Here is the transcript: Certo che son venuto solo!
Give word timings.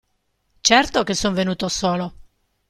Certo 0.61 1.03
che 1.03 1.13
son 1.13 1.35
venuto 1.35 1.67
solo! 1.67 2.13